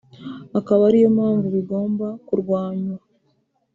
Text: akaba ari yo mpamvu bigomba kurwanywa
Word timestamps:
akaba 0.59 0.81
ari 0.89 0.97
yo 1.03 1.09
mpamvu 1.17 1.47
bigomba 1.55 2.07
kurwanywa 2.27 2.95